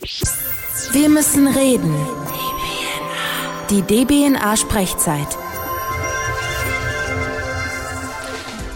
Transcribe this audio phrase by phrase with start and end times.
[0.00, 1.94] Wir müssen reden.
[3.70, 5.26] Die DBNA-Sprechzeit.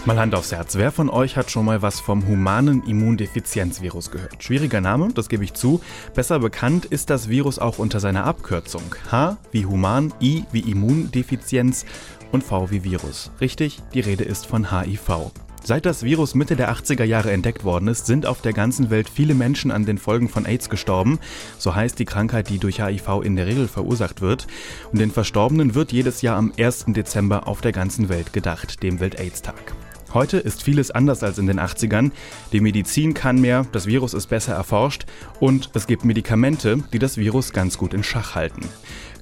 [0.05, 0.77] Mal Hand aufs Herz.
[0.77, 4.43] Wer von euch hat schon mal was vom humanen Immundefizienzvirus gehört?
[4.43, 5.79] Schwieriger Name, das gebe ich zu.
[6.15, 8.95] Besser bekannt ist das Virus auch unter seiner Abkürzung.
[9.11, 11.85] H wie human, I wie Immundefizienz
[12.31, 13.29] und V wie Virus.
[13.39, 15.31] Richtig, die Rede ist von HIV.
[15.63, 19.07] Seit das Virus Mitte der 80er Jahre entdeckt worden ist, sind auf der ganzen Welt
[19.07, 21.19] viele Menschen an den Folgen von AIDS gestorben.
[21.59, 24.47] So heißt die Krankheit, die durch HIV in der Regel verursacht wird.
[24.91, 26.85] Und den Verstorbenen wird jedes Jahr am 1.
[26.87, 29.75] Dezember auf der ganzen Welt gedacht, dem Welt-AIDS-Tag.
[30.13, 32.11] Heute ist vieles anders als in den 80ern.
[32.51, 35.05] Die Medizin kann mehr, das Virus ist besser erforscht
[35.39, 38.67] und es gibt Medikamente, die das Virus ganz gut in Schach halten.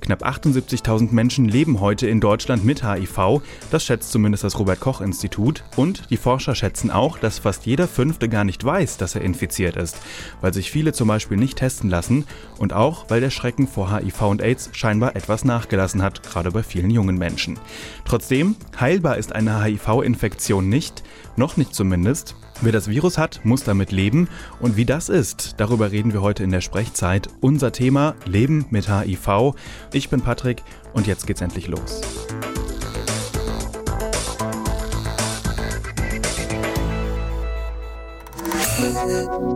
[0.09, 5.01] Knapp 78.000 Menschen leben heute in Deutschland mit HIV, das schätzt zumindest das Robert Koch
[5.01, 5.63] Institut.
[5.75, 9.75] Und die Forscher schätzen auch, dass fast jeder Fünfte gar nicht weiß, dass er infiziert
[9.75, 9.97] ist,
[10.41, 12.25] weil sich viele zum Beispiel nicht testen lassen
[12.57, 16.63] und auch, weil der Schrecken vor HIV und AIDS scheinbar etwas nachgelassen hat, gerade bei
[16.63, 17.59] vielen jungen Menschen.
[18.03, 21.03] Trotzdem, heilbar ist eine HIV-Infektion nicht,
[21.35, 22.35] noch nicht zumindest.
[22.61, 24.27] Wer das Virus hat, muss damit leben.
[24.59, 27.29] Und wie das ist, darüber reden wir heute in der Sprechzeit.
[27.39, 29.55] Unser Thema Leben mit HIV.
[29.93, 32.01] Ich bin Patrick und jetzt geht's endlich los.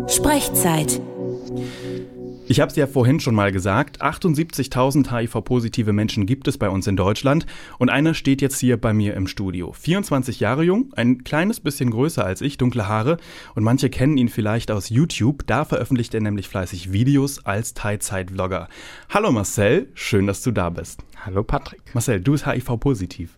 [0.07, 1.01] Sprechzeit.
[2.45, 6.87] Ich habe es ja vorhin schon mal gesagt, 78.000 HIV-positive Menschen gibt es bei uns
[6.87, 7.45] in Deutschland
[7.79, 9.71] und einer steht jetzt hier bei mir im Studio.
[9.71, 13.15] 24 Jahre jung, ein kleines bisschen größer als ich, dunkle Haare
[13.55, 15.47] und manche kennen ihn vielleicht aus YouTube.
[15.47, 18.67] Da veröffentlicht er nämlich fleißig Videos als Teilzeit-Vlogger.
[19.09, 20.99] Hallo Marcel, schön, dass du da bist.
[21.25, 21.81] Hallo Patrick.
[21.93, 23.37] Marcel, du bist HIV-positiv.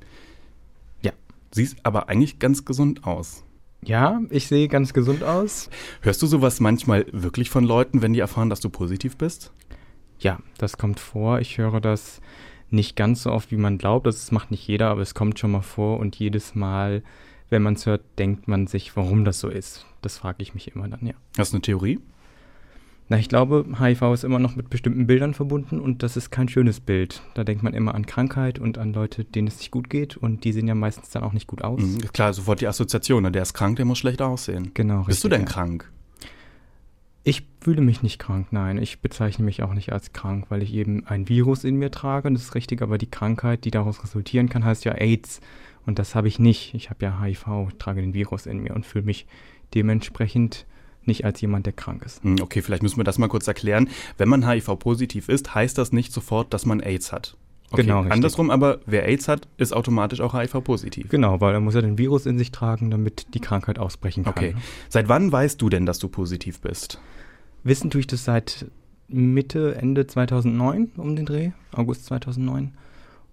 [1.04, 1.12] Ja.
[1.52, 3.45] Siehst aber eigentlich ganz gesund aus.
[3.86, 5.70] Ja, ich sehe ganz gesund aus.
[6.02, 9.52] Hörst du sowas manchmal wirklich von Leuten, wenn die erfahren, dass du positiv bist?
[10.20, 11.40] Ja, das kommt vor.
[11.40, 12.20] Ich höre das
[12.72, 14.08] nicht ganz so oft, wie man glaubt.
[14.08, 16.00] Das macht nicht jeder, aber es kommt schon mal vor.
[16.00, 17.04] Und jedes Mal,
[17.50, 19.86] wenn man es hört, denkt man sich, warum das so ist.
[20.02, 21.14] Das frage ich mich immer dann, ja.
[21.38, 22.00] Hast du eine Theorie?
[23.08, 26.50] Na, ich glaube, HIV ist immer noch mit bestimmten Bildern verbunden und das ist kein
[26.50, 27.22] schönes Bild.
[27.36, 30.44] Da denkt man immer an Krankheit und an Leute, denen es nicht gut geht und
[30.44, 31.82] die sehen ja meistens dann auch nicht gut aus.
[31.82, 33.22] Mhm, klar, sofort die Assoziation.
[33.22, 33.32] Ne?
[33.32, 34.72] Der ist krank, der muss schlecht aussehen.
[34.74, 35.04] Genau.
[35.04, 35.48] Bist richtig, du denn ja.
[35.48, 35.92] krank?
[37.24, 38.80] Ich fühle mich nicht krank, nein.
[38.80, 42.32] Ich bezeichne mich auch nicht als krank, weil ich eben ein Virus in mir trage,
[42.32, 45.42] das ist richtig, aber die Krankheit, die daraus resultieren kann, heißt ja AIDS.
[45.86, 46.74] Und das habe ich nicht.
[46.74, 47.46] Ich habe ja HIV,
[47.78, 49.28] trage den Virus in mir und fühle mich
[49.76, 50.66] dementsprechend
[51.08, 52.24] nicht als jemand, der krank ist.
[52.24, 53.90] Hm, Okay, vielleicht müssen wir das mal kurz erklären.
[54.18, 57.38] Wenn man HIV-positiv ist, heißt das nicht sofort, dass man AIDS hat.
[57.72, 58.14] Okay, Genau, richtig.
[58.14, 61.10] Andersrum aber, wer AIDS hat, ist automatisch auch HIV-positiv.
[61.10, 64.34] Genau, weil er muss ja den Virus in sich tragen, damit die Krankheit ausbrechen kann.
[64.34, 64.56] Okay.
[64.90, 67.00] Seit wann weißt du denn, dass du positiv bist?
[67.64, 68.68] Wissen tue ich das seit
[69.08, 72.74] Mitte, Ende 2009 um den Dreh, August 2009.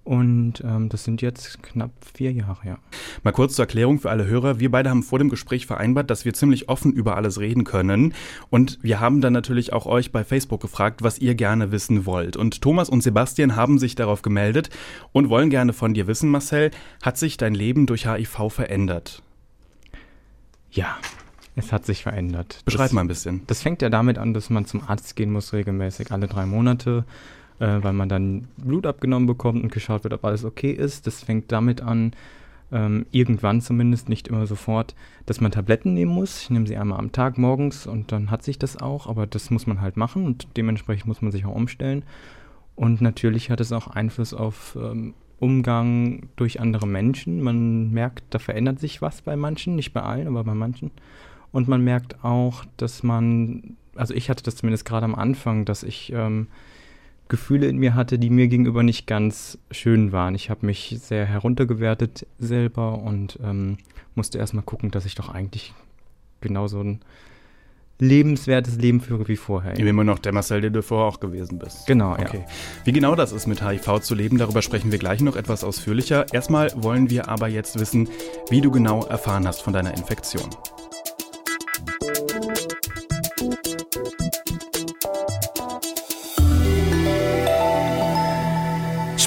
[0.05, 2.79] Und ähm, das sind jetzt knapp vier Jahre, ja.
[3.23, 4.59] Mal kurz zur Erklärung für alle Hörer.
[4.59, 8.13] Wir beide haben vor dem Gespräch vereinbart, dass wir ziemlich offen über alles reden können.
[8.51, 12.37] Und wir haben dann natürlich auch euch bei Facebook gefragt, was ihr gerne wissen wollt.
[12.37, 14.71] Und Thomas und Sebastian haben sich darauf gemeldet
[15.13, 19.23] und wollen gerne von dir wissen, Marcel, hat sich dein Leben durch HIV verändert?
[20.73, 20.97] Ja,
[21.55, 22.63] es hat sich verändert.
[22.65, 23.43] Beschreib das, mal ein bisschen.
[23.47, 27.05] Das fängt ja damit an, dass man zum Arzt gehen muss, regelmäßig alle drei Monate,
[27.63, 31.07] äh, weil man dann Blut abgenommen bekommt und geschaut wird, ob alles okay ist.
[31.07, 32.13] Das fängt damit an,
[32.73, 34.97] ähm, irgendwann zumindest, nicht immer sofort,
[35.27, 36.43] dass man Tabletten nehmen muss.
[36.43, 39.51] Ich nehme sie einmal am Tag morgens und dann hat sich das auch, aber das
[39.51, 42.05] muss man halt machen und dementsprechend muss man sich auch umstellen.
[42.75, 47.43] Und natürlich hat es auch Einfluss auf ähm, Umgang durch andere Menschen.
[47.43, 50.91] Man merkt, da verändert sich was bei manchen, nicht bei allen, aber bei manchen.
[51.53, 55.85] Und man merkt auch, dass man, also ich hatte das zumindest gerade am Anfang, dass
[55.85, 56.49] ich ähm,
[57.33, 60.35] Gefühle in mir hatte, die mir gegenüber nicht ganz schön waren.
[60.35, 63.79] Ich habe mich sehr heruntergewertet selber und ähm,
[64.15, 65.73] musste erstmal gucken, dass ich doch eigentlich
[66.43, 67.01] genauso ein
[67.99, 69.73] lebenswertes Leben führe wie vorher.
[69.73, 71.87] Ich bin immer noch der Marcel, der du vorher auch gewesen bist.
[71.87, 72.27] Genau, ja.
[72.27, 72.45] Okay.
[72.85, 76.27] Wie genau das ist, mit HIV zu leben, darüber sprechen wir gleich noch etwas ausführlicher.
[76.35, 78.11] Erstmal wollen wir aber jetzt wissen,
[78.51, 80.51] wie du genau erfahren hast von deiner Infektion.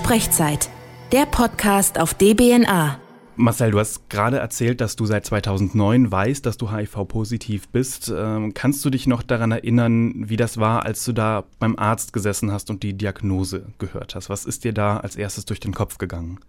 [0.06, 0.70] Sprechzeit.
[1.12, 3.00] Der Podcast auf DBNA.
[3.38, 8.14] Marcel, du hast gerade erzählt, dass du seit 2009 weißt, dass du HIV-positiv bist.
[8.16, 12.14] Ähm, kannst du dich noch daran erinnern, wie das war, als du da beim Arzt
[12.14, 14.30] gesessen hast und die Diagnose gehört hast?
[14.30, 16.40] Was ist dir da als erstes durch den Kopf gegangen?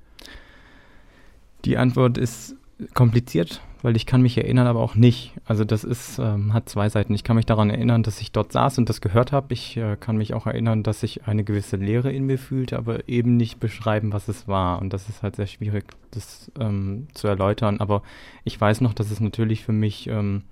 [1.65, 2.57] Die Antwort ist
[2.93, 5.33] kompliziert, weil ich kann mich erinnern, aber auch nicht.
[5.47, 7.15] Also das ist, ähm, hat zwei Seiten.
[7.15, 9.55] Ich kann mich daran erinnern, dass ich dort saß und das gehört habe.
[9.55, 13.09] Ich äh, kann mich auch erinnern, dass ich eine gewisse Leere in mir fühlte, aber
[13.09, 14.81] eben nicht beschreiben, was es war.
[14.81, 17.81] Und das ist halt sehr schwierig, das ähm, zu erläutern.
[17.81, 18.03] Aber
[18.45, 20.43] ich weiß noch, dass es natürlich für mich ähm,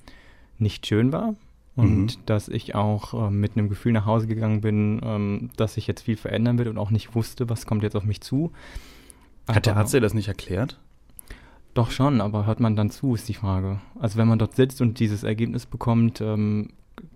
[0.59, 1.35] nicht schön war.
[1.77, 2.27] Und mhm.
[2.27, 6.03] dass ich auch äh, mit einem Gefühl nach Hause gegangen bin, ähm, dass sich jetzt
[6.03, 8.53] viel verändern wird und auch nicht wusste, was kommt jetzt auf mich zu.
[9.49, 10.79] Hat der Arzt dir das nicht erklärt?
[11.75, 13.81] Doch schon, aber hört man dann zu, ist die Frage.
[13.99, 16.69] Also wenn man dort sitzt und dieses Ergebnis bekommt, ähm,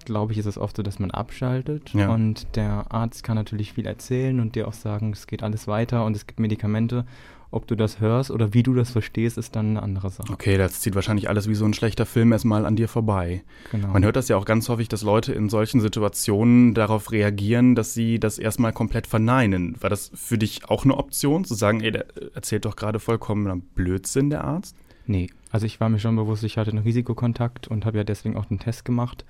[0.04, 1.94] glaube ich, ist es oft so, dass man abschaltet.
[1.94, 2.12] Ja.
[2.12, 6.04] Und der Arzt kann natürlich viel erzählen und dir auch sagen, es geht alles weiter
[6.04, 7.06] und es gibt Medikamente.
[7.50, 10.30] Ob du das hörst oder wie du das verstehst, ist dann eine andere Sache.
[10.30, 13.42] Okay, das zieht wahrscheinlich alles wie so ein schlechter Film erstmal an dir vorbei.
[13.70, 13.88] Genau.
[13.88, 17.94] Man hört das ja auch ganz häufig, dass Leute in solchen Situationen darauf reagieren, dass
[17.94, 19.76] sie das erstmal komplett verneinen.
[19.80, 22.04] War das für dich auch eine Option, zu sagen, ey, der
[22.34, 24.76] erzählt doch gerade vollkommen Blödsinn, der Arzt?
[25.06, 28.36] Nee, also ich war mir schon bewusst, ich hatte einen Risikokontakt und habe ja deswegen
[28.36, 29.24] auch den Test gemacht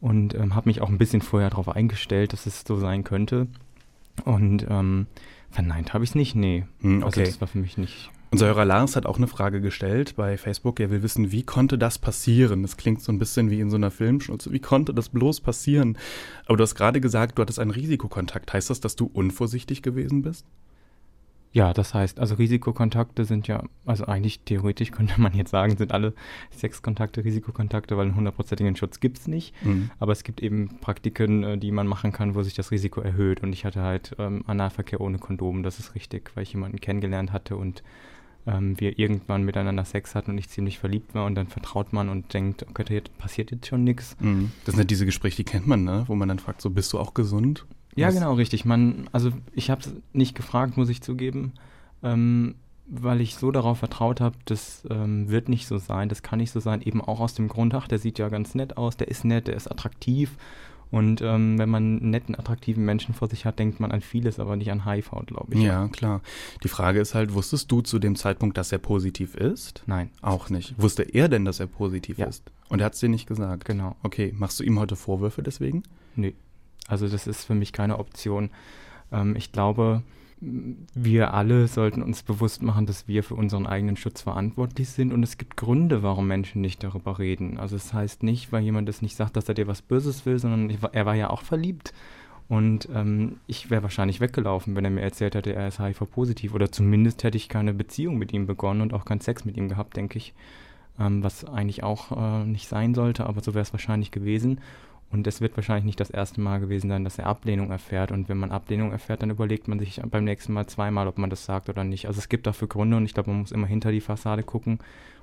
[0.00, 3.46] und ähm, habe mich auch ein bisschen vorher darauf eingestellt, dass es so sein könnte.
[4.24, 5.06] Und ähm,
[5.54, 6.64] Verneint habe ich es nicht, nee.
[6.80, 7.20] Hm, also okay.
[7.20, 8.10] Also das war für mich nicht.
[8.32, 10.80] Unser Hörer Lars hat auch eine Frage gestellt bei Facebook.
[10.80, 12.62] Er will wissen, wie konnte das passieren?
[12.62, 14.50] Das klingt so ein bisschen wie in so einer Filmschnulze.
[14.50, 15.96] Wie konnte das bloß passieren?
[16.46, 18.52] Aber du hast gerade gesagt, du hattest einen Risikokontakt.
[18.52, 20.44] Heißt das, dass du unvorsichtig gewesen bist?
[21.54, 25.92] Ja, das heißt, also Risikokontakte sind ja, also eigentlich theoretisch könnte man jetzt sagen, sind
[25.92, 26.12] alle
[26.50, 29.54] Sexkontakte Risikokontakte, weil einen hundertprozentigen Schutz gibt es nicht.
[29.64, 29.88] Mhm.
[30.00, 33.44] Aber es gibt eben Praktiken, äh, die man machen kann, wo sich das Risiko erhöht.
[33.44, 37.30] Und ich hatte halt ähm, Analverkehr ohne Kondom, das ist richtig, weil ich jemanden kennengelernt
[37.30, 37.84] hatte und
[38.48, 42.08] ähm, wir irgendwann miteinander Sex hatten und ich ziemlich verliebt war und dann vertraut man
[42.08, 44.16] und denkt, okay, jetzt passiert jetzt schon nichts.
[44.18, 44.50] Mhm.
[44.64, 46.02] Das sind diese Gespräche, die kennt man, ne?
[46.08, 47.64] wo man dann fragt, so bist du auch gesund?
[47.96, 48.64] Ja, genau, richtig.
[48.64, 51.52] Man, also ich habe es nicht gefragt, muss ich zugeben,
[52.02, 52.56] ähm,
[52.86, 56.50] weil ich so darauf vertraut habe, das ähm, wird nicht so sein, das kann nicht
[56.50, 59.08] so sein, eben auch aus dem Grund, ach, der sieht ja ganz nett aus, der
[59.08, 60.36] ist nett, der ist attraktiv.
[60.90, 64.38] Und ähm, wenn man einen netten, attraktiven Menschen vor sich hat, denkt man an vieles,
[64.38, 65.60] aber nicht an HIV, glaube ich.
[65.60, 66.20] Ja, klar.
[66.62, 69.82] Die Frage ist halt, wusstest du zu dem Zeitpunkt, dass er positiv ist?
[69.86, 70.10] Nein.
[70.22, 70.80] Auch nicht.
[70.80, 72.26] Wusste er denn, dass er positiv ja.
[72.26, 72.44] ist?
[72.68, 73.64] Und er hat es dir nicht gesagt?
[73.64, 73.96] Genau.
[74.04, 75.82] Okay, machst du ihm heute Vorwürfe deswegen?
[76.14, 76.34] Nee.
[76.88, 78.50] Also das ist für mich keine Option.
[79.12, 80.02] Ähm, ich glaube,
[80.40, 85.22] wir alle sollten uns bewusst machen, dass wir für unseren eigenen Schutz verantwortlich sind und
[85.22, 87.58] es gibt Gründe, warum Menschen nicht darüber reden.
[87.58, 90.26] Also es das heißt nicht, weil jemand es nicht sagt, dass er dir was Böses
[90.26, 91.94] will, sondern er war ja auch verliebt.
[92.46, 96.52] Und ähm, ich wäre wahrscheinlich weggelaufen, wenn er mir erzählt hätte, er ist HIV-positiv.
[96.52, 99.70] Oder zumindest hätte ich keine Beziehung mit ihm begonnen und auch keinen Sex mit ihm
[99.70, 100.34] gehabt, denke ich.
[100.98, 104.60] Ähm, was eigentlich auch äh, nicht sein sollte, aber so wäre es wahrscheinlich gewesen.
[105.14, 108.10] Und es wird wahrscheinlich nicht das erste Mal gewesen sein, dass er Ablehnung erfährt.
[108.10, 111.30] Und wenn man Ablehnung erfährt, dann überlegt man sich beim nächsten Mal zweimal, ob man
[111.30, 112.08] das sagt oder nicht.
[112.08, 114.80] Also es gibt dafür Gründe und ich glaube, man muss immer hinter die Fassade gucken.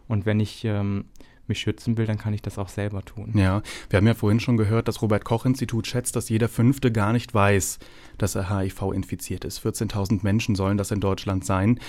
[0.08, 1.06] Und wenn ich ähm,
[1.46, 3.34] mich schützen will, dann kann ich das auch selber tun.
[3.36, 7.34] Ja, wir haben ja vorhin schon gehört, das Robert-Koch-Institut schätzt, dass jeder Fünfte gar nicht
[7.34, 7.80] weiß,
[8.18, 9.60] dass er HIV infiziert ist.
[9.60, 11.82] 14.000 Menschen sollen das in Deutschland sein.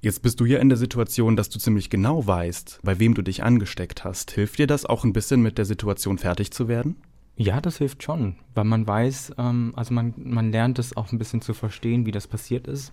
[0.00, 3.22] Jetzt bist du ja in der Situation, dass du ziemlich genau weißt, bei wem du
[3.22, 4.30] dich angesteckt hast.
[4.30, 7.02] Hilft dir das auch ein bisschen mit der Situation fertig zu werden?
[7.36, 11.18] Ja, das hilft schon, weil man weiß, ähm, also man, man lernt es auch ein
[11.18, 12.92] bisschen zu verstehen, wie das passiert ist.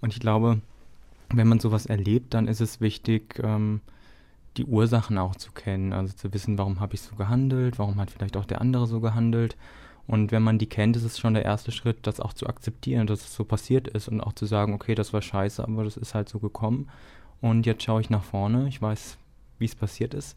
[0.00, 0.60] Und ich glaube,
[1.30, 3.80] wenn man sowas erlebt, dann ist es wichtig, ähm,
[4.56, 5.92] die Ursachen auch zu kennen.
[5.92, 9.00] Also zu wissen, warum habe ich so gehandelt, warum hat vielleicht auch der andere so
[9.00, 9.56] gehandelt.
[10.06, 13.06] Und wenn man die kennt, ist es schon der erste Schritt, das auch zu akzeptieren,
[13.06, 15.96] dass es so passiert ist und auch zu sagen, okay, das war scheiße, aber das
[15.96, 16.88] ist halt so gekommen.
[17.40, 19.18] Und jetzt schaue ich nach vorne, ich weiß,
[19.58, 20.36] wie es passiert ist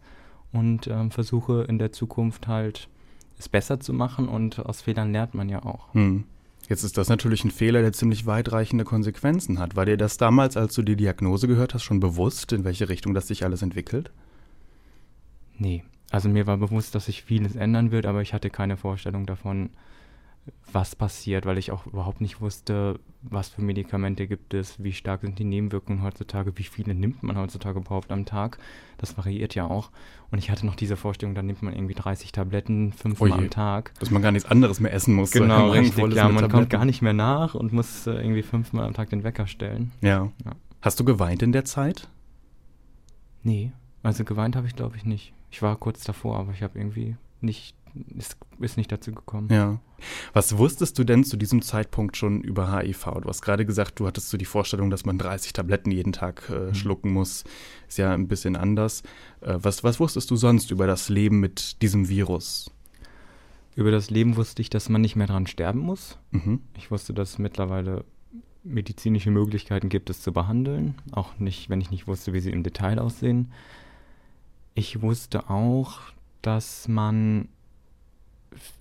[0.51, 2.89] und ähm, versuche in der Zukunft halt
[3.39, 5.93] es besser zu machen und aus Fehlern lernt man ja auch.
[5.93, 6.25] Hm.
[6.67, 9.75] Jetzt ist das natürlich ein Fehler, der ziemlich weitreichende Konsequenzen hat.
[9.75, 13.15] War dir das damals, als du die Diagnose gehört hast, schon bewusst, in welche Richtung
[13.15, 14.11] das sich alles entwickelt?
[15.57, 15.83] Nee.
[16.11, 19.69] Also mir war bewusst, dass sich vieles ändern wird, aber ich hatte keine Vorstellung davon,
[20.71, 25.21] was passiert, weil ich auch überhaupt nicht wusste, was für Medikamente gibt es, wie stark
[25.21, 28.59] sind die Nebenwirkungen heutzutage, wie viele nimmt man heutzutage überhaupt am Tag.
[28.97, 29.91] Das variiert ja auch.
[30.31, 33.93] Und ich hatte noch diese Vorstellung, da nimmt man irgendwie 30 Tabletten fünfmal am Tag.
[33.99, 35.31] Dass man gar nichts anderes mehr essen muss.
[35.31, 35.97] Genau, richtig.
[36.13, 36.51] Ja, man Tabletten.
[36.51, 39.91] kommt gar nicht mehr nach und muss äh, irgendwie fünfmal am Tag den Wecker stellen.
[40.01, 40.29] Ja.
[40.45, 40.51] ja.
[40.81, 42.07] Hast du geweint in der Zeit?
[43.43, 43.71] Nee,
[44.03, 45.33] also geweint habe ich glaube ich nicht.
[45.51, 47.75] Ich war kurz davor, aber ich habe irgendwie nicht
[48.17, 49.49] ist, ist nicht dazu gekommen.
[49.51, 49.79] Ja.
[50.33, 53.19] Was wusstest du denn zu diesem Zeitpunkt schon über HIV?
[53.21, 56.49] Du hast gerade gesagt, du hattest so die Vorstellung, dass man 30 Tabletten jeden Tag
[56.49, 56.73] äh, mhm.
[56.73, 57.43] schlucken muss.
[57.87, 59.03] Ist ja ein bisschen anders.
[59.41, 62.71] Äh, was, was wusstest du sonst über das Leben mit diesem Virus?
[63.75, 66.17] Über das Leben wusste ich, dass man nicht mehr dran sterben muss.
[66.31, 66.61] Mhm.
[66.77, 68.03] Ich wusste, dass mittlerweile
[68.63, 70.95] medizinische Möglichkeiten gibt, es zu behandeln.
[71.11, 73.51] Auch nicht, wenn ich nicht wusste, wie sie im Detail aussehen.
[74.73, 75.99] Ich wusste auch,
[76.41, 77.49] dass man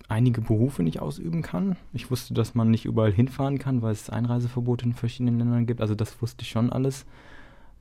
[0.07, 1.75] einige Berufe nicht ausüben kann.
[1.93, 5.81] Ich wusste, dass man nicht überall hinfahren kann, weil es Einreiseverbote in verschiedenen Ländern gibt.
[5.81, 7.05] Also das wusste ich schon alles.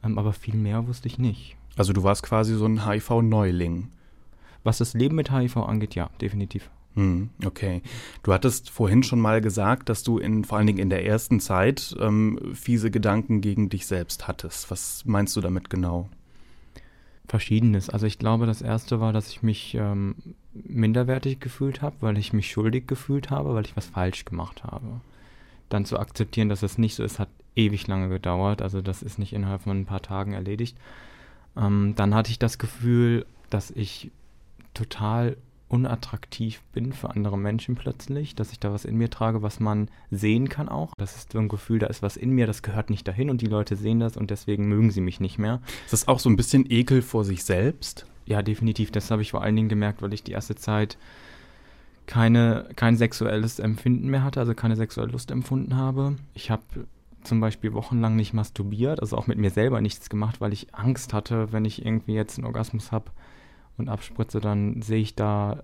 [0.05, 1.57] Ähm, aber viel mehr wusste ich nicht.
[1.77, 3.89] Also du warst quasi so ein HIV-Neuling.
[4.65, 6.71] Was das Leben mit HIV angeht, ja, definitiv.
[6.95, 7.83] Hm, okay.
[8.25, 11.39] Du hattest vorhin schon mal gesagt, dass du in, vor allen Dingen in der ersten
[11.39, 14.71] Zeit ähm, fiese Gedanken gegen dich selbst hattest.
[14.71, 16.09] Was meinst du damit genau?
[17.29, 17.91] Verschiedenes.
[17.91, 20.17] Also ich glaube, das erste war, dass ich mich ähm,
[20.55, 25.01] minderwertig gefühlt habe, weil ich mich schuldig gefühlt habe, weil ich was falsch gemacht habe.
[25.69, 28.63] Dann zu akzeptieren, dass es nicht so ist, hat ewig lange gedauert.
[28.63, 30.77] Also das ist nicht innerhalb von ein paar Tagen erledigt.
[31.57, 34.11] Ähm, dann hatte ich das Gefühl, dass ich
[34.73, 35.37] total
[35.69, 39.91] unattraktiv bin für andere Menschen plötzlich, dass ich da was in mir trage, was man
[40.11, 40.93] sehen kann auch.
[40.97, 43.41] Das ist so ein Gefühl, da ist was in mir, das gehört nicht dahin und
[43.41, 45.61] die Leute sehen das und deswegen mögen sie mich nicht mehr.
[45.85, 48.07] Ist das auch so ein bisschen Ekel vor sich selbst?
[48.27, 48.91] Ja, definitiv.
[48.91, 50.99] Das habe ich vor allen Dingen gemerkt, weil ich die erste Zeit
[52.07, 56.17] keine, kein sexuelles Empfinden mehr hatte, also keine sexuelle Lust empfunden habe.
[56.35, 56.63] Ich habe
[57.23, 61.13] zum Beispiel wochenlang nicht masturbiert, also auch mit mir selber nichts gemacht, weil ich Angst
[61.13, 63.11] hatte, wenn ich irgendwie jetzt einen Orgasmus habe,
[63.79, 65.63] und abspritze, dann sehe ich da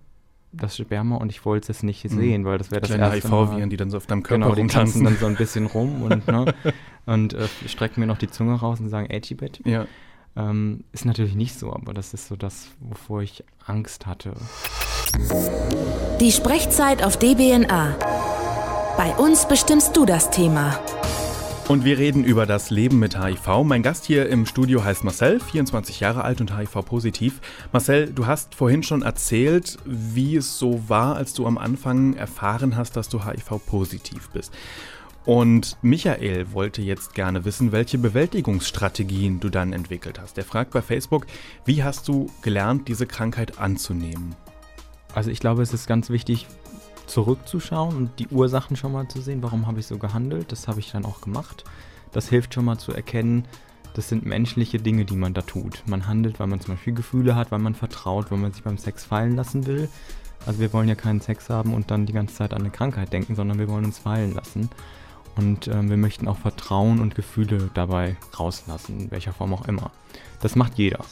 [0.57, 2.17] das Sperma und ich wollte es nicht mhm.
[2.17, 4.55] sehen, weil das wäre das Kleine erste HIV-Viren, die dann so auf deinem Körper genau,
[4.55, 6.55] die tanzen dann so ein bisschen rum und, ne,
[7.07, 9.61] und äh, strecken mir noch die Zunge raus und sagen Edgy-Bet.
[9.65, 9.87] Ja.
[10.37, 14.35] Ähm, ist natürlich nicht so, aber das ist so das, wovor ich Angst hatte.
[16.21, 17.97] Die Sprechzeit auf DBNA.
[18.97, 20.79] Bei uns bestimmst du das Thema.
[21.67, 23.65] Und wir reden über das Leben mit HIV.
[23.65, 27.41] Mein Gast hier im Studio heißt Marcel, 24 Jahre alt und HIV-positiv.
[27.73, 32.77] Marcel, du hast vorhin schon erzählt, wie es so war, als du am Anfang erfahren
[32.77, 34.53] hast, dass du HIV-positiv bist.
[35.25, 40.37] Und Michael wollte jetzt gerne wissen, welche Bewältigungsstrategien du dann entwickelt hast.
[40.37, 41.27] Er fragt bei Facebook,
[41.65, 44.37] wie hast du gelernt, diese Krankheit anzunehmen?
[45.15, 46.47] Also ich glaube, es ist ganz wichtig,
[47.07, 50.53] zurückzuschauen und die Ursachen schon mal zu sehen, warum habe ich so gehandelt.
[50.53, 51.65] Das habe ich dann auch gemacht.
[52.13, 53.47] Das hilft schon mal zu erkennen,
[53.95, 55.85] das sind menschliche Dinge, die man da tut.
[55.87, 58.77] Man handelt, weil man zum Beispiel Gefühle hat, weil man vertraut, weil man sich beim
[58.77, 59.89] Sex fallen lassen will.
[60.47, 63.13] Also wir wollen ja keinen Sex haben und dann die ganze Zeit an eine Krankheit
[63.13, 64.69] denken, sondern wir wollen uns fallen lassen.
[65.37, 69.91] Und äh, wir möchten auch Vertrauen und Gefühle dabei rauslassen, in welcher Form auch immer.
[70.41, 71.05] Das macht jeder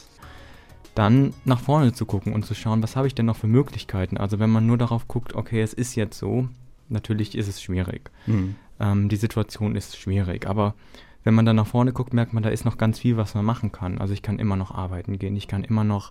[0.94, 4.18] dann nach vorne zu gucken und zu schauen, was habe ich denn noch für Möglichkeiten.
[4.18, 6.48] Also wenn man nur darauf guckt, okay, es ist jetzt so,
[6.88, 8.10] natürlich ist es schwierig.
[8.26, 8.56] Mhm.
[8.78, 10.74] Ähm, die Situation ist schwierig, aber
[11.24, 13.44] wenn man dann nach vorne guckt, merkt man, da ist noch ganz viel, was man
[13.44, 13.98] machen kann.
[13.98, 16.10] Also ich kann immer noch arbeiten gehen, ich kann immer noch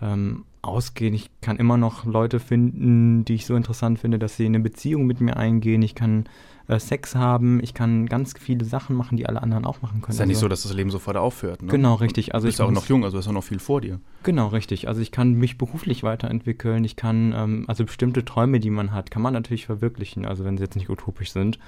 [0.00, 4.46] ähm, ausgehen, ich kann immer noch Leute finden, die ich so interessant finde, dass sie
[4.46, 6.24] eine Beziehung mit mir eingehen, ich kann
[6.68, 10.12] äh, Sex haben, ich kann ganz viele Sachen machen, die alle anderen auch machen können.
[10.12, 11.62] Ist ja nicht also, so, dass das Leben sofort aufhört.
[11.62, 11.70] Ne?
[11.70, 12.34] Genau, richtig.
[12.34, 14.00] Also du bist ich auch noch jung, also ist auch noch viel vor dir.
[14.22, 14.88] Genau, richtig.
[14.88, 19.10] Also ich kann mich beruflich weiterentwickeln, ich kann, ähm, also bestimmte Träume, die man hat,
[19.10, 21.58] kann man natürlich verwirklichen, also wenn sie jetzt nicht utopisch sind.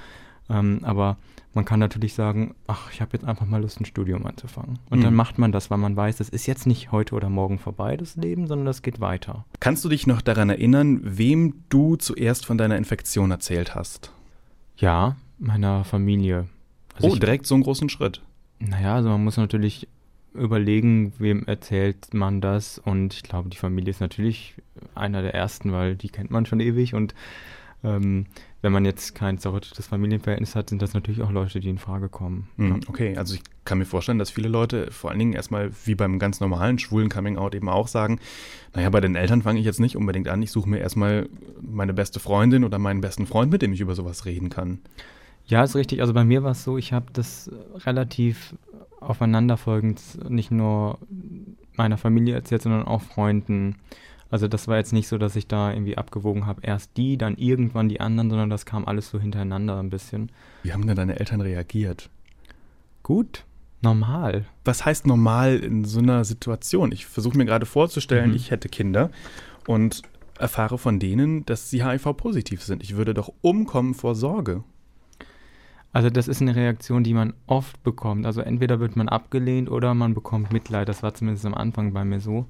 [0.51, 1.17] Ähm, aber
[1.55, 4.79] man kann natürlich sagen, ach, ich habe jetzt einfach mal Lust, ein Studium anzufangen.
[4.91, 5.05] Und mhm.
[5.05, 7.97] dann macht man das, weil man weiß, es ist jetzt nicht heute oder morgen vorbei,
[7.97, 9.45] das Leben, sondern das geht weiter.
[9.61, 14.13] Kannst du dich noch daran erinnern, wem du zuerst von deiner Infektion erzählt hast?
[14.77, 16.49] Ja, meiner Familie.
[16.95, 18.23] Also oh, ich, direkt so einen großen Schritt.
[18.59, 19.89] Naja, also man muss natürlich
[20.33, 22.79] überlegen, wem erzählt man das.
[22.79, 24.55] Und ich glaube, die Familie ist natürlich
[24.95, 26.95] einer der ersten, weil die kennt man schon ewig.
[26.95, 27.15] Und
[27.83, 28.27] ähm,
[28.65, 32.09] wenn man jetzt kein zerrüttetes Familienverhältnis hat, sind das natürlich auch Leute, die in Frage
[32.09, 32.49] kommen.
[32.57, 35.95] Mhm, okay, also ich kann mir vorstellen, dass viele Leute vor allen Dingen erstmal wie
[35.95, 38.21] beim ganz normalen schwulen Coming-out eben auch sagen,
[38.75, 41.29] naja, bei den Eltern fange ich jetzt nicht unbedingt an, ich suche mir erstmal
[41.61, 44.79] meine beste Freundin oder meinen besten Freund, mit dem ich über sowas reden kann.
[45.47, 46.01] Ja, ist richtig.
[46.01, 47.51] Also bei mir war es so, ich habe das
[47.85, 48.55] relativ
[48.99, 50.99] aufeinanderfolgend nicht nur
[51.77, 53.77] meiner Familie erzählt, sondern auch Freunden.
[54.31, 57.37] Also das war jetzt nicht so, dass ich da irgendwie abgewogen habe, erst die, dann
[57.37, 60.33] irgendwann die anderen, sondern das kam alles so hintereinander ein bisschen.
[60.63, 62.11] Wie haben denn deine Eltern reagiert?
[63.03, 63.45] Gut,
[63.83, 64.47] normal.
[64.65, 66.91] Was heißt normal in so einer Situation?
[66.91, 68.37] Ich versuche mir gerade vorzustellen, mhm.
[68.37, 69.11] ich hätte Kinder
[69.67, 70.03] und
[70.39, 72.83] erfahre von denen, dass sie HIV-positiv sind.
[72.83, 74.65] Ich würde doch umkommen vor Sorge.
[75.93, 78.27] Also das ist eine Reaktion, die man oft bekommt.
[78.27, 80.89] Also entweder wird man abgelehnt oder man bekommt Mitleid.
[80.89, 82.47] Das war zumindest am Anfang bei mir so.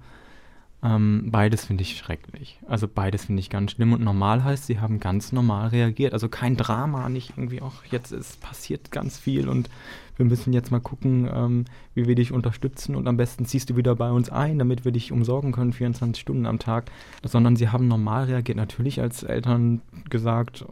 [0.84, 2.60] Ähm, beides finde ich schrecklich.
[2.68, 3.94] Also beides finde ich ganz schlimm.
[3.94, 6.12] Und normal heißt, sie haben ganz normal reagiert.
[6.12, 9.70] Also kein Drama, nicht irgendwie, ach, jetzt ist passiert ganz viel und
[10.16, 11.64] wir müssen jetzt mal gucken, ähm,
[11.94, 14.92] wie wir dich unterstützen und am besten ziehst du wieder bei uns ein, damit wir
[14.92, 16.90] dich umsorgen können, 24 Stunden am Tag.
[17.24, 18.58] Sondern sie haben normal reagiert.
[18.58, 20.66] Natürlich als Eltern gesagt,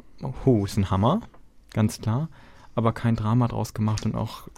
[0.45, 1.23] oh, ist ein Hammer,
[1.73, 2.29] ganz klar.
[2.75, 4.49] aber kein Drama draus gemacht und auch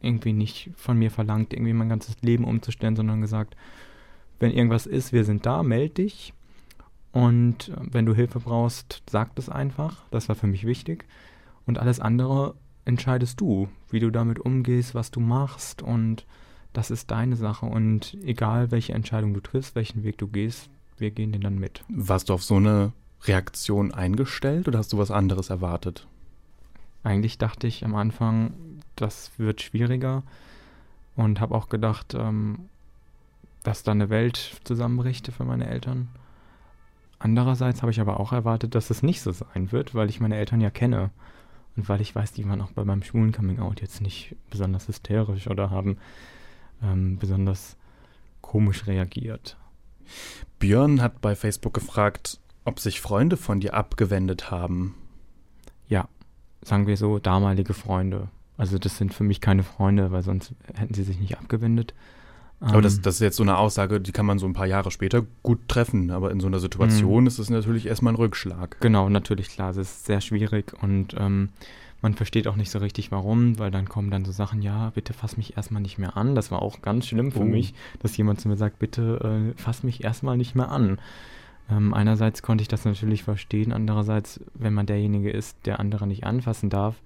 [0.00, 3.56] irgendwie nicht von mir verlangt, irgendwie mein ganzes Leben umzustellen, sondern gesagt,
[4.38, 6.32] wenn irgendwas ist, wir sind da, melde dich.
[7.12, 10.04] Und äh, wenn du Hilfe brauchst, sag das einfach.
[10.10, 11.06] Das war für mich wichtig.
[11.66, 12.54] Und alles andere
[12.84, 15.82] entscheidest du, wie du damit umgehst, was du machst.
[15.82, 16.26] Und
[16.72, 17.66] das ist deine Sache.
[17.66, 21.84] Und egal, welche Entscheidung du triffst, welchen Weg du gehst, wir gehen den dann mit.
[21.88, 22.92] Warst du auf so eine
[23.24, 26.06] Reaktion eingestellt oder hast du was anderes erwartet?
[27.02, 28.52] Eigentlich dachte ich am Anfang,
[28.96, 30.22] das wird schwieriger
[31.16, 32.68] und habe auch gedacht, ähm,
[33.62, 36.08] dass da eine Welt zusammenbricht für meine Eltern.
[37.18, 40.36] Andererseits habe ich aber auch erwartet, dass es nicht so sein wird, weil ich meine
[40.36, 41.10] Eltern ja kenne
[41.76, 44.86] und weil ich weiß, die waren auch bei meinem schwulen Coming Out jetzt nicht besonders
[44.86, 45.98] hysterisch oder haben
[46.82, 47.76] ähm, besonders
[48.40, 49.56] komisch reagiert.
[50.58, 54.94] Björn hat bei Facebook gefragt, ob sich Freunde von dir abgewendet haben.
[55.88, 56.08] Ja,
[56.62, 58.28] sagen wir so, damalige Freunde.
[58.56, 61.94] Also das sind für mich keine Freunde, weil sonst hätten sie sich nicht abgewendet.
[62.60, 64.66] Aber das, ähm, das ist jetzt so eine Aussage, die kann man so ein paar
[64.66, 66.10] Jahre später gut treffen.
[66.10, 67.26] Aber in so einer Situation mhm.
[67.26, 68.80] ist es natürlich erstmal ein Rückschlag.
[68.80, 69.70] Genau, natürlich, klar.
[69.70, 71.50] Es ist sehr schwierig und ähm,
[72.00, 75.12] man versteht auch nicht so richtig warum, weil dann kommen dann so Sachen, ja, bitte
[75.12, 76.34] fass mich erstmal nicht mehr an.
[76.34, 77.44] Das war auch ganz schlimm für oh.
[77.44, 80.98] mich, dass jemand zu mir sagt, bitte äh, fass mich erstmal nicht mehr an.
[81.70, 86.24] Ähm, einerseits konnte ich das natürlich verstehen, andererseits, wenn man derjenige ist, der andere nicht
[86.24, 86.96] anfassen darf,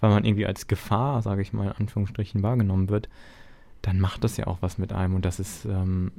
[0.00, 3.08] weil man irgendwie als Gefahr, sage ich mal, in Anführungsstrichen wahrgenommen wird,
[3.82, 6.12] dann macht das ja auch was mit einem und das ist ähm,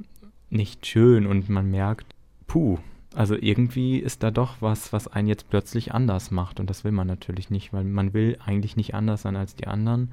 [0.50, 2.14] nicht schön und man merkt,
[2.46, 2.78] puh,
[3.14, 6.92] also irgendwie ist da doch was, was einen jetzt plötzlich anders macht und das will
[6.92, 10.12] man natürlich nicht, weil man will eigentlich nicht anders sein als die anderen,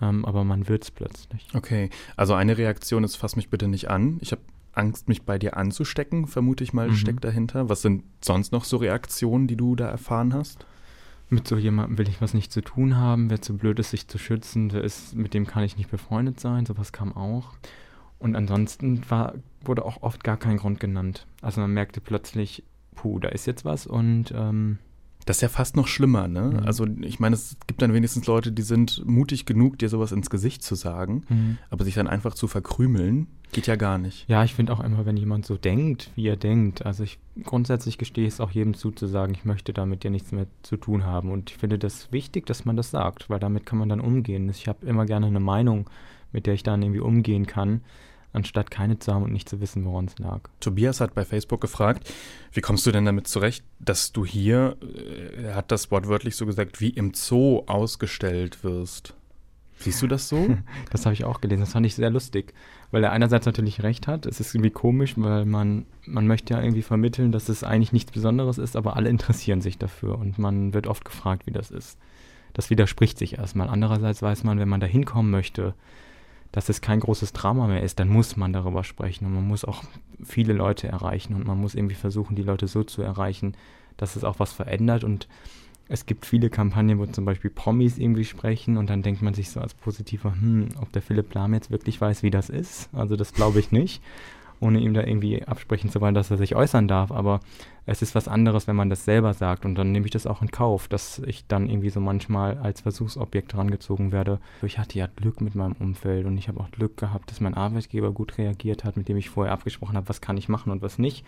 [0.00, 1.46] ähm, aber man wird es plötzlich.
[1.54, 4.18] Okay, also eine Reaktion ist, fass mich bitte nicht an.
[4.20, 6.96] Ich habe Angst, mich bei dir anzustecken, vermute ich mal, mhm.
[6.96, 7.68] steckt dahinter.
[7.68, 10.66] Was sind sonst noch so Reaktionen, die du da erfahren hast?
[11.30, 13.30] Mit so jemandem will ich was nicht zu tun haben.
[13.30, 16.38] Wer zu blöd ist, sich zu schützen, der ist, mit dem kann ich nicht befreundet
[16.38, 16.66] sein.
[16.66, 17.52] Sowas kam auch.
[18.18, 21.26] Und ansonsten war, wurde auch oft gar kein Grund genannt.
[21.42, 22.62] Also man merkte plötzlich,
[22.94, 24.78] puh, da ist jetzt was und ähm,
[25.24, 26.58] das ist ja fast noch schlimmer, ne?
[26.60, 26.66] Mhm.
[26.66, 30.30] Also ich meine, es gibt dann wenigstens Leute, die sind mutig genug, dir sowas ins
[30.30, 31.58] Gesicht zu sagen, mhm.
[31.70, 34.28] aber sich dann einfach zu verkrümeln, geht ja gar nicht.
[34.28, 37.98] Ja, ich finde auch immer, wenn jemand so denkt, wie er denkt, also ich grundsätzlich
[37.98, 41.04] gestehe es auch jedem zu, zu sagen, ich möchte damit ja nichts mehr zu tun
[41.04, 41.30] haben.
[41.30, 44.48] Und ich finde das wichtig, dass man das sagt, weil damit kann man dann umgehen.
[44.48, 45.88] Ich habe immer gerne eine Meinung,
[46.32, 47.80] mit der ich dann irgendwie umgehen kann
[48.34, 50.40] anstatt keine zu haben und nicht zu wissen, woran es lag.
[50.60, 52.12] Tobias hat bei Facebook gefragt,
[52.52, 56.46] wie kommst du denn damit zurecht, dass du hier, äh, er hat das wortwörtlich so
[56.46, 59.14] gesagt, wie im Zoo ausgestellt wirst?
[59.78, 60.56] Siehst du das so?
[60.90, 61.60] Das habe ich auch gelesen.
[61.60, 62.54] Das fand ich sehr lustig,
[62.90, 64.26] weil er einerseits natürlich recht hat.
[64.26, 68.12] Es ist irgendwie komisch, weil man, man möchte ja irgendwie vermitteln, dass es eigentlich nichts
[68.12, 71.98] Besonderes ist, aber alle interessieren sich dafür und man wird oft gefragt, wie das ist.
[72.52, 73.68] Das widerspricht sich erstmal.
[73.68, 75.74] Andererseits weiß man, wenn man da hinkommen möchte,
[76.54, 79.64] dass es kein großes Drama mehr ist, dann muss man darüber sprechen und man muss
[79.64, 79.82] auch
[80.22, 83.56] viele Leute erreichen und man muss irgendwie versuchen, die Leute so zu erreichen,
[83.96, 85.26] dass es auch was verändert und
[85.88, 89.50] es gibt viele Kampagnen, wo zum Beispiel Promis irgendwie sprechen und dann denkt man sich
[89.50, 92.88] so als positiver, hm, ob der Philipp Lahm jetzt wirklich weiß, wie das ist.
[92.92, 94.00] Also das glaube ich nicht
[94.60, 97.12] ohne ihm da irgendwie absprechen zu wollen, dass er sich äußern darf.
[97.12, 97.40] Aber
[97.86, 99.64] es ist was anderes, wenn man das selber sagt.
[99.64, 102.80] Und dann nehme ich das auch in Kauf, dass ich dann irgendwie so manchmal als
[102.80, 104.40] Versuchsobjekt herangezogen werde.
[104.62, 107.54] Ich hatte ja Glück mit meinem Umfeld und ich habe auch Glück gehabt, dass mein
[107.54, 110.82] Arbeitgeber gut reagiert hat, mit dem ich vorher abgesprochen habe, was kann ich machen und
[110.82, 111.24] was nicht.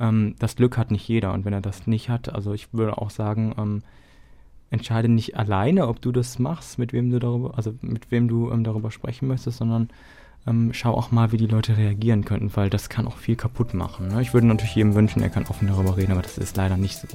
[0.00, 1.32] Ähm, das Glück hat nicht jeder.
[1.32, 3.82] Und wenn er das nicht hat, also ich würde auch sagen, ähm,
[4.70, 8.50] entscheide nicht alleine, ob du das machst, mit wem du darüber, also mit wem du
[8.50, 9.88] ähm, darüber sprechen möchtest, sondern
[10.46, 13.74] ähm, schau auch mal, wie die Leute reagieren könnten, weil das kann auch viel kaputt
[13.74, 14.08] machen.
[14.08, 14.22] Ne?
[14.22, 16.98] Ich würde natürlich jedem wünschen, er kann offen darüber reden, aber das ist leider nicht
[16.98, 17.08] so.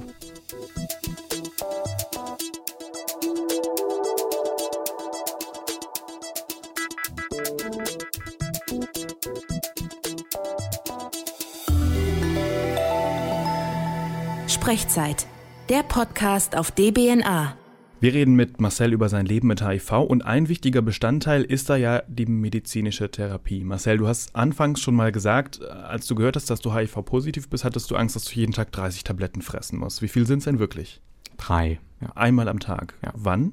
[14.48, 15.26] Sprechzeit,
[15.70, 17.56] der Podcast auf DBNA.
[18.02, 21.76] Wir reden mit Marcel über sein Leben mit HIV und ein wichtiger Bestandteil ist da
[21.76, 23.66] ja die medizinische Therapie.
[23.66, 27.66] Marcel, du hast anfangs schon mal gesagt, als du gehört hast, dass du HIV-positiv bist,
[27.66, 30.02] hattest du Angst, dass du jeden Tag 30 Tabletten fressen musst.
[30.02, 31.02] Wie viel sind es denn wirklich?
[31.36, 31.82] Drei.
[32.00, 32.14] Ja.
[32.16, 32.94] Einmal am Tag.
[33.04, 33.12] Ja.
[33.16, 33.52] Wann?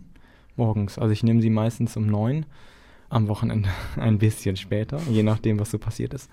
[0.54, 0.96] Morgens.
[0.96, 2.46] Also ich nehme sie meistens um neun,
[3.08, 6.30] am Wochenende ein bisschen später, je nachdem, was so passiert ist.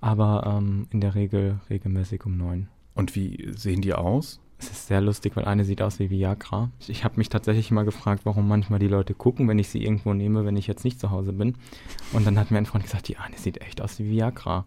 [0.00, 2.68] Aber ähm, in der Regel regelmäßig um neun.
[2.94, 4.38] Und wie sehen die aus?
[4.60, 6.70] Es ist sehr lustig, weil eine sieht aus wie Viagra.
[6.88, 10.14] Ich habe mich tatsächlich mal gefragt, warum manchmal die Leute gucken, wenn ich sie irgendwo
[10.14, 11.54] nehme, wenn ich jetzt nicht zu Hause bin.
[12.12, 14.64] Und dann hat mir ein Freund gesagt, die eine sieht echt aus wie Viagra.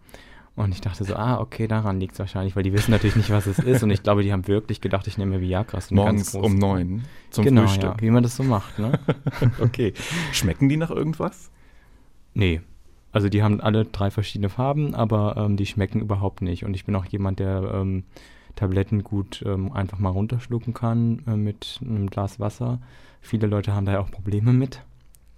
[0.56, 3.30] Und ich dachte so, ah, okay, daran liegt es wahrscheinlich, weil die wissen natürlich nicht,
[3.32, 3.84] was es ist.
[3.84, 5.80] Und ich glaube, die haben wirklich gedacht, ich nehme Viagra.
[5.92, 7.84] Morgens um neun zum genau, Frühstück.
[7.84, 8.80] Ja, wie man das so macht.
[8.80, 9.00] Ne?
[9.60, 9.94] okay.
[10.32, 11.52] Schmecken die nach irgendwas?
[12.34, 12.62] Nee.
[13.12, 16.64] Also die haben alle drei verschiedene Farben, aber ähm, die schmecken überhaupt nicht.
[16.64, 18.04] Und ich bin auch jemand, der ähm,
[18.56, 22.80] Tabletten gut ähm, einfach mal runterschlucken kann äh, mit einem Glas Wasser.
[23.22, 24.82] Viele Leute haben da ja auch Probleme mit.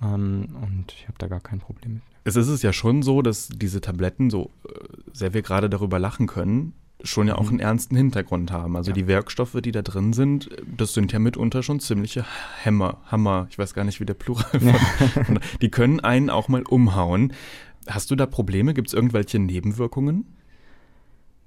[0.01, 2.03] Ähm, und ich habe da gar kein Problem mit.
[2.25, 4.71] Es ist es ja schon so, dass diese Tabletten, so äh,
[5.11, 6.73] sehr wir gerade darüber lachen können,
[7.03, 7.49] schon ja auch mhm.
[7.49, 8.77] einen ernsten Hintergrund haben.
[8.77, 8.95] Also ja.
[8.95, 12.25] die Werkstoffe, die da drin sind, das sind ja mitunter schon ziemliche
[12.61, 16.63] Hämmer, Hammer, ich weiß gar nicht, wie der Plural von, die können einen auch mal
[16.63, 17.33] umhauen.
[17.87, 18.73] Hast du da Probleme?
[18.73, 20.25] Gibt es irgendwelche Nebenwirkungen?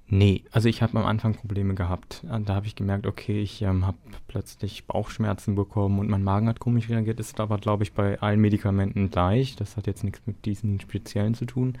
[0.09, 2.23] Nee, also ich habe am Anfang Probleme gehabt.
[2.23, 6.61] Da habe ich gemerkt, okay, ich ähm, habe plötzlich Bauchschmerzen bekommen und mein Magen hat
[6.61, 7.19] komisch reagiert.
[7.19, 9.57] Ist aber, glaube ich, bei allen Medikamenten gleich.
[9.57, 11.77] Das hat jetzt nichts mit diesen speziellen zu tun.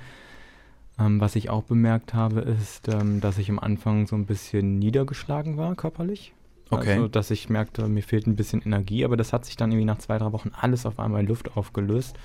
[0.99, 4.77] Ähm, was ich auch bemerkt habe, ist, ähm, dass ich am Anfang so ein bisschen
[4.77, 6.33] niedergeschlagen war körperlich.
[6.69, 6.95] Okay.
[6.95, 9.85] Also, dass ich merkte, mir fehlt ein bisschen Energie, aber das hat sich dann irgendwie
[9.85, 12.17] nach zwei, drei Wochen alles auf einmal in Luft aufgelöst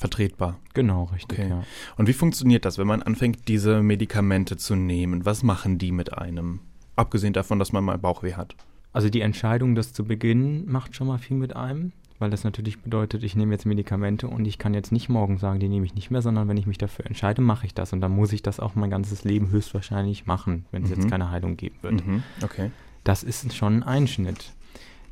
[0.00, 0.58] vertretbar.
[0.74, 1.38] Genau, richtig.
[1.38, 1.48] Okay.
[1.50, 1.62] Ja.
[1.96, 5.26] Und wie funktioniert das, wenn man anfängt, diese Medikamente zu nehmen?
[5.26, 6.60] Was machen die mit einem?
[6.96, 8.56] Abgesehen davon, dass man mal Bauchweh hat.
[8.92, 12.80] Also die Entscheidung, das zu beginnen, macht schon mal viel mit einem, weil das natürlich
[12.80, 15.94] bedeutet, ich nehme jetzt Medikamente und ich kann jetzt nicht morgen sagen, die nehme ich
[15.94, 18.42] nicht mehr, sondern wenn ich mich dafür entscheide, mache ich das und dann muss ich
[18.42, 20.96] das auch mein ganzes Leben höchstwahrscheinlich machen, wenn es mhm.
[20.96, 22.06] jetzt keine Heilung geben wird.
[22.06, 22.22] Mhm.
[22.42, 22.70] Okay.
[23.04, 24.52] Das ist schon ein Einschnitt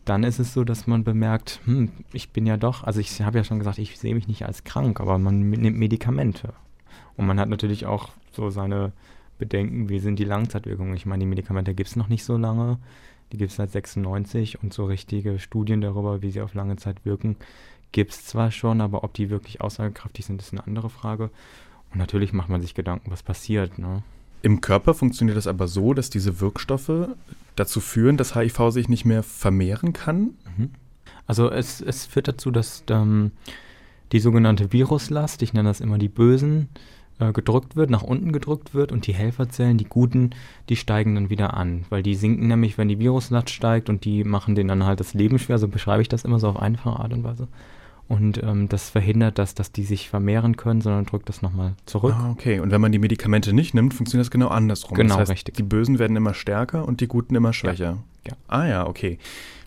[0.08, 3.38] dann ist es so, dass man bemerkt, hm, ich bin ja doch, also ich habe
[3.38, 6.54] ja schon gesagt, ich sehe mich nicht als krank, aber man nimmt Medikamente.
[7.16, 8.92] Und man hat natürlich auch so seine
[9.38, 10.94] Bedenken, wie sind die Langzeitwirkungen.
[10.94, 12.78] Ich meine, die Medikamente gibt es noch nicht so lange,
[13.32, 17.04] die gibt es seit 96 und so richtige Studien darüber, wie sie auf lange Zeit
[17.04, 17.36] wirken,
[17.92, 21.30] gibt es zwar schon, aber ob die wirklich aussagekräftig sind, ist eine andere Frage.
[21.90, 23.78] Und natürlich macht man sich Gedanken, was passiert.
[23.78, 24.02] Ne?
[24.42, 27.08] Im Körper funktioniert das aber so, dass diese Wirkstoffe
[27.58, 30.34] dazu führen, dass HIV sich nicht mehr vermehren kann?
[30.56, 30.70] Mhm.
[31.26, 33.32] Also es, es führt dazu, dass ähm,
[34.12, 36.68] die sogenannte Viruslast, ich nenne das immer die Bösen,
[37.18, 40.30] äh, gedrückt wird, nach unten gedrückt wird und die Helferzellen, die Guten,
[40.68, 44.24] die steigen dann wieder an, weil die sinken nämlich, wenn die Viruslast steigt und die
[44.24, 47.00] machen denen dann halt das Leben schwer, so beschreibe ich das immer so auf einfache
[47.00, 47.48] Art und Weise.
[48.08, 52.14] Und ähm, das verhindert das, dass die sich vermehren können, sondern drückt das nochmal zurück.
[52.16, 52.58] Ah, okay.
[52.58, 54.96] Und wenn man die Medikamente nicht nimmt, funktioniert das genau andersrum.
[54.96, 55.56] Genau, das heißt, richtig.
[55.56, 57.98] Die Bösen werden immer stärker und die Guten immer schwächer.
[58.24, 58.32] Ja.
[58.32, 58.36] ja.
[58.48, 59.18] Ah ja, okay.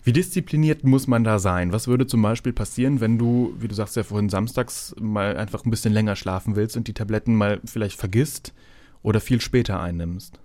[0.02, 1.72] Wie diszipliniert muss man da sein?
[1.72, 5.64] Was würde zum Beispiel passieren, wenn du, wie du sagst ja vorhin, samstags mal einfach
[5.64, 8.52] ein bisschen länger schlafen willst und die Tabletten mal vielleicht vergisst
[9.04, 10.40] oder viel später einnimmst?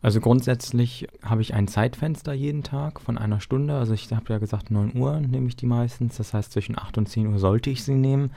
[0.00, 3.76] Also grundsätzlich habe ich ein Zeitfenster jeden Tag von einer Stunde.
[3.76, 6.16] Also ich habe ja gesagt, 9 Uhr nehme ich die meistens.
[6.16, 8.30] Das heißt, zwischen 8 und 10 Uhr sollte ich sie nehmen.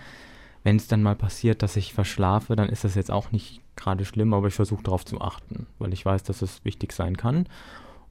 [0.64, 4.06] Wenn es dann mal passiert, dass ich verschlafe, dann ist das jetzt auch nicht gerade
[4.06, 7.48] schlimm, aber ich versuche darauf zu achten, weil ich weiß, dass es wichtig sein kann.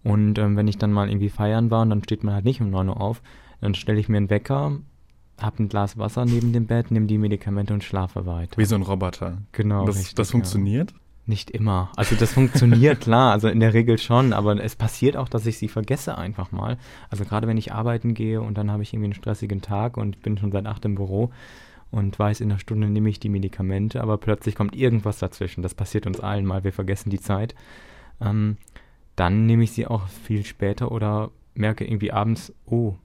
[0.03, 2.61] Und ähm, wenn ich dann mal irgendwie feiern war und dann steht man halt nicht
[2.61, 3.23] um 9 Uhr auf,
[3.61, 4.79] dann stelle ich mir einen Wecker,
[5.41, 8.57] habe ein Glas Wasser neben dem Bett, nehme die Medikamente und schlafe weiter.
[8.57, 9.39] Wie so ein Roboter.
[9.53, 9.87] Genau.
[9.87, 10.93] Das, richtig, das funktioniert?
[10.93, 10.99] Ja.
[11.31, 11.93] Nicht immer.
[11.95, 15.59] Also das funktioniert klar, also in der Regel schon, aber es passiert auch, dass ich
[15.59, 16.77] sie vergesse einfach mal.
[17.09, 20.23] Also gerade wenn ich arbeiten gehe und dann habe ich irgendwie einen stressigen Tag und
[20.23, 21.31] bin schon seit acht im Büro
[21.93, 25.63] und weiß, in einer Stunde nehme ich die Medikamente, aber plötzlich kommt irgendwas dazwischen.
[25.63, 27.55] Das passiert uns allen mal, wir vergessen die Zeit.
[28.21, 28.57] Ähm,
[29.15, 32.97] dann nehme ich sie auch viel später oder merke irgendwie abends, oh,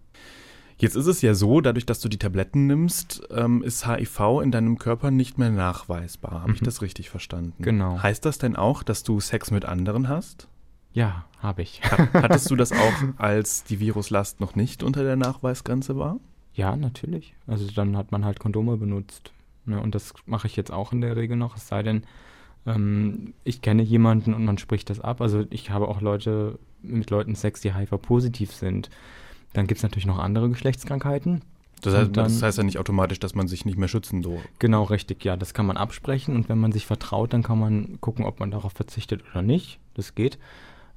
[0.77, 4.51] Jetzt ist es ja so, dadurch, dass du die Tabletten nimmst, ähm, ist HIV in
[4.51, 6.41] deinem Körper nicht mehr nachweisbar.
[6.41, 6.55] Habe mhm.
[6.55, 7.63] ich das richtig verstanden?
[7.63, 8.01] Genau.
[8.01, 10.49] Heißt das denn auch, dass du Sex mit anderen hast?
[10.91, 11.81] Ja, habe ich.
[12.13, 16.19] Hattest du das auch, als die Viruslast noch nicht unter der Nachweisgrenze war?
[16.53, 17.35] Ja, natürlich.
[17.47, 19.31] Also dann hat man halt Kondome benutzt.
[19.65, 19.79] Ne?
[19.79, 22.03] Und das mache ich jetzt auch in der Regel noch, es sei denn,
[22.65, 25.21] ähm, ich kenne jemanden und man spricht das ab.
[25.21, 28.89] Also ich habe auch Leute mit Leuten Sex, die HIV-positiv sind.
[29.55, 31.41] Dann gibt es natürlich noch andere Geschlechtskrankheiten.
[31.81, 34.39] Das heißt, dann, das heißt, ja nicht automatisch, dass man sich nicht mehr schützen soll.
[34.59, 35.37] Genau, richtig, ja.
[35.37, 38.51] Das kann man absprechen und wenn man sich vertraut, dann kann man gucken, ob man
[38.51, 39.79] darauf verzichtet oder nicht.
[39.93, 40.37] Das geht.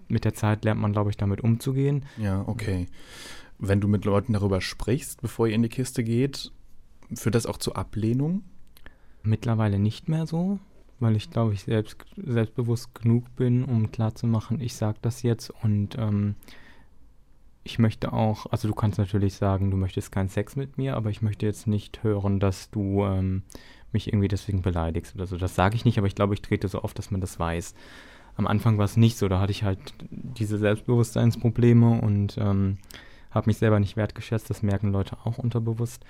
[0.09, 2.05] Mit der Zeit lernt man, glaube ich, damit umzugehen.
[2.17, 2.87] Ja, okay.
[3.59, 6.51] Wenn du mit Leuten darüber sprichst, bevor ihr in die Kiste geht,
[7.15, 8.43] führt das auch zur Ablehnung?
[9.23, 10.59] Mittlerweile nicht mehr so,
[10.99, 15.97] weil ich, glaube ich, selbst, selbstbewusst genug bin, um klarzumachen, ich sage das jetzt und
[15.97, 16.35] ähm,
[17.69, 21.11] ich möchte auch, also du kannst natürlich sagen, du möchtest keinen Sex mit mir, aber
[21.11, 23.43] ich möchte jetzt nicht hören, dass du ähm,
[23.93, 25.37] mich irgendwie deswegen beleidigst oder so.
[25.37, 27.75] Das sage ich nicht, aber ich glaube, ich trete so oft, dass man das weiß.
[28.37, 32.79] Am Anfang war es nicht so, da hatte ich halt diese Selbstbewusstseinsprobleme und ähm,
[33.31, 34.49] habe mich selber nicht wertgeschätzt.
[34.49, 36.05] Das merken Leute auch unterbewusst.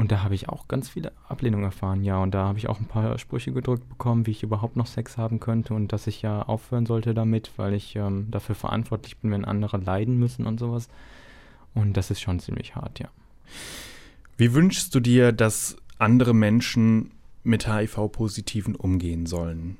[0.00, 2.22] Und da habe ich auch ganz viele Ablehnungen erfahren, ja.
[2.22, 5.18] Und da habe ich auch ein paar Sprüche gedrückt bekommen, wie ich überhaupt noch Sex
[5.18, 9.30] haben könnte und dass ich ja aufhören sollte damit, weil ich ähm, dafür verantwortlich bin,
[9.30, 10.88] wenn andere leiden müssen und sowas.
[11.74, 13.08] Und das ist schon ziemlich hart, ja.
[14.38, 17.10] Wie wünschst du dir, dass andere Menschen
[17.42, 19.76] mit HIV-Positiven umgehen sollen?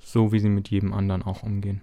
[0.00, 1.80] So wie sie mit jedem anderen auch umgehen.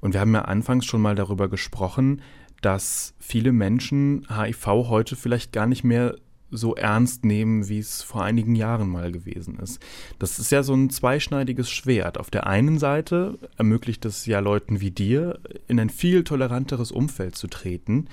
[0.00, 2.22] Und wir haben ja anfangs schon mal darüber gesprochen,
[2.60, 6.14] dass viele Menschen HIV heute vielleicht gar nicht mehr
[6.52, 9.80] so ernst nehmen, wie es vor einigen Jahren mal gewesen ist.
[10.18, 12.18] Das ist ja so ein zweischneidiges Schwert.
[12.18, 17.36] Auf der einen Seite ermöglicht es ja Leuten wie dir, in ein viel toleranteres Umfeld
[17.36, 18.06] zu treten.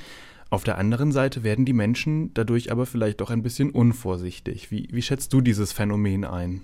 [0.50, 4.72] Auf der anderen Seite werden die Menschen dadurch aber vielleicht auch ein bisschen unvorsichtig.
[4.72, 6.62] Wie, wie schätzt du dieses Phänomen ein?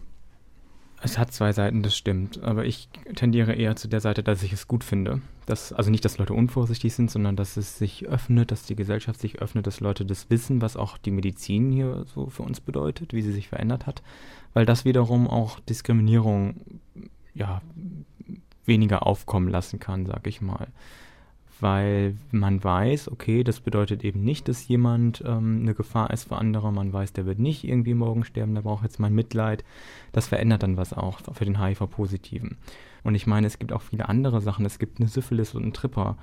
[1.01, 2.41] Es hat zwei Seiten, das stimmt.
[2.41, 5.21] Aber ich tendiere eher zu der Seite, dass ich es gut finde.
[5.45, 9.19] Dass, also nicht, dass Leute unvorsichtig sind, sondern dass es sich öffnet, dass die Gesellschaft
[9.19, 13.13] sich öffnet, dass Leute das wissen, was auch die Medizin hier so für uns bedeutet,
[13.13, 14.01] wie sie sich verändert hat.
[14.53, 16.55] Weil das wiederum auch Diskriminierung
[17.33, 17.61] ja,
[18.65, 20.67] weniger aufkommen lassen kann, sag ich mal
[21.59, 26.37] weil man weiß, okay, das bedeutet eben nicht, dass jemand ähm, eine Gefahr ist für
[26.37, 26.71] andere.
[26.73, 29.63] Man weiß, der wird nicht irgendwie morgen sterben, der braucht jetzt mein Mitleid.
[30.11, 32.57] Das verändert dann was auch für den HIV-Positiven.
[33.03, 34.65] Und ich meine, es gibt auch viele andere Sachen.
[34.65, 36.17] Es gibt eine Syphilis und einen Tripper.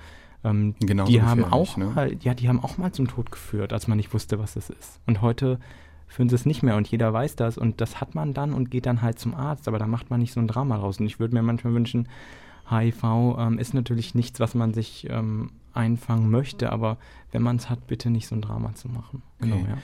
[0.45, 1.95] Ähm, genau die haben auch ne?
[1.95, 4.71] halt, ja, die haben auch mal zum Tod geführt, als man nicht wusste, was es
[4.71, 5.01] ist.
[5.07, 5.61] Und heute
[6.09, 8.71] führen sie es nicht mehr und jeder weiß das und das hat man dann und
[8.71, 11.01] geht dann halt zum Arzt, aber da macht man nicht so ein Drama raus.
[11.01, 12.07] Und ich würde mir manchmal wünschen,
[12.73, 16.99] HIV ähm, ist natürlich nichts, was man sich ähm, einfangen möchte, aber
[17.31, 19.23] wenn man es hat, bitte nicht so ein Drama zu machen.
[19.39, 19.67] Genau, okay.
[19.71, 19.79] ja.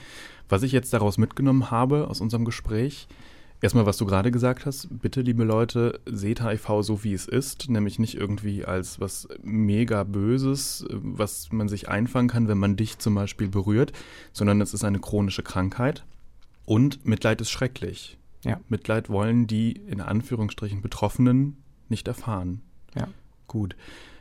[0.47, 3.07] Was ich jetzt daraus mitgenommen habe aus unserem Gespräch,
[3.61, 7.69] erstmal, was du gerade gesagt hast, bitte, liebe Leute, seht HIV so, wie es ist,
[7.69, 12.99] nämlich nicht irgendwie als was mega Böses, was man sich einfangen kann, wenn man dich
[12.99, 13.93] zum Beispiel berührt,
[14.33, 16.03] sondern es ist eine chronische Krankheit.
[16.65, 18.17] Und Mitleid ist schrecklich.
[18.43, 18.59] Ja.
[18.69, 21.57] Mitleid wollen die in Anführungsstrichen Betroffenen
[21.89, 22.61] nicht erfahren.
[22.95, 23.07] Ja.
[23.47, 23.75] Gut.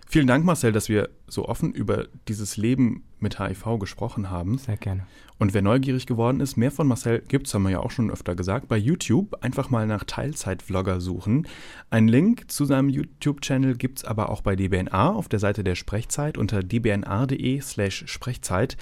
[0.08, 4.58] Vielen Dank, Marcel, dass wir so offen über dieses Leben mit HIV gesprochen haben.
[4.58, 5.06] Sehr gerne.
[5.40, 8.34] Und wer neugierig geworden ist, mehr von Marcel gibt's, haben wir ja auch schon öfter
[8.34, 11.46] gesagt, bei YouTube einfach mal nach Teilzeitvlogger suchen.
[11.90, 16.36] Ein Link zu seinem YouTube-Channel gibt's aber auch bei DBNA auf der Seite der Sprechzeit
[16.38, 18.76] unter dbna.de slash Sprechzeit.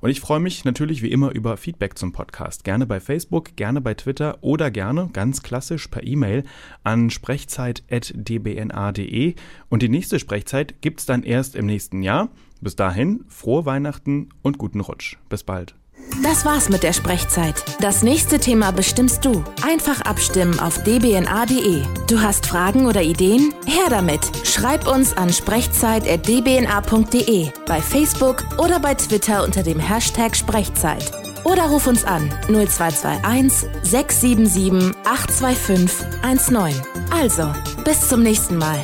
[0.00, 2.64] Und ich freue mich natürlich wie immer über Feedback zum Podcast.
[2.64, 6.42] Gerne bei Facebook, gerne bei Twitter oder gerne, ganz klassisch, per E-Mail
[6.82, 9.34] an sprechzeit.dbna.de.
[9.68, 12.28] Und die nächste Sprechzeit gibt's dann erst im nächsten Jahr.
[12.60, 15.16] Bis dahin, frohe Weihnachten und guten Rutsch.
[15.28, 15.74] Bis bald.
[16.22, 17.64] Das war's mit der Sprechzeit.
[17.80, 19.42] Das nächste Thema bestimmst du.
[19.66, 21.82] Einfach abstimmen auf dbna.de.
[22.08, 23.54] Du hast Fragen oder Ideen?
[23.66, 24.20] Her damit.
[24.44, 31.10] Schreib uns an sprechzeit.dbna.de, bei Facebook oder bei Twitter unter dem Hashtag Sprechzeit.
[31.44, 36.82] Oder ruf uns an 0221 677 825 19.
[37.10, 37.50] Also,
[37.84, 38.78] bis zum nächsten Mal.